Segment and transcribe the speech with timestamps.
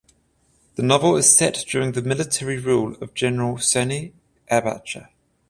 [0.77, 4.13] The novel is set during the military rule of General Sani
[4.49, 5.09] Abacha.